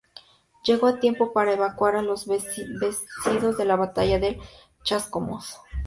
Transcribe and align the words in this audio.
Llegó 0.65 0.87
a 0.87 0.99
tiempo 0.99 1.31
para 1.31 1.53
evacuar 1.53 1.95
a 1.95 2.01
los 2.01 2.25
vencidos 2.25 3.55
de 3.55 3.65
la 3.65 3.75
batalla 3.75 4.17
de 4.17 4.39
Chascomús. 4.83 5.55